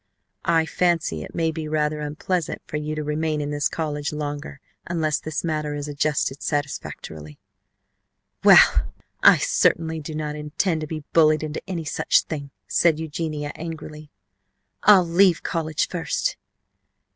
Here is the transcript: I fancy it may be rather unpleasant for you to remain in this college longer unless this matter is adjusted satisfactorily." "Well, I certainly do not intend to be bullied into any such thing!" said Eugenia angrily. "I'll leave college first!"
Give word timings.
I 0.49 0.65
fancy 0.65 1.21
it 1.21 1.35
may 1.35 1.51
be 1.51 1.67
rather 1.67 1.99
unpleasant 1.99 2.63
for 2.65 2.77
you 2.77 2.95
to 2.95 3.03
remain 3.03 3.39
in 3.39 3.51
this 3.51 3.69
college 3.69 4.11
longer 4.11 4.59
unless 4.87 5.19
this 5.19 5.43
matter 5.43 5.75
is 5.75 5.87
adjusted 5.87 6.41
satisfactorily." 6.41 7.37
"Well, 8.43 8.95
I 9.21 9.37
certainly 9.37 9.99
do 9.99 10.15
not 10.15 10.35
intend 10.35 10.81
to 10.81 10.87
be 10.87 11.03
bullied 11.13 11.43
into 11.43 11.61
any 11.67 11.85
such 11.85 12.23
thing!" 12.23 12.49
said 12.67 12.97
Eugenia 12.99 13.51
angrily. 13.53 14.09
"I'll 14.81 15.05
leave 15.05 15.43
college 15.43 15.87
first!" 15.87 16.35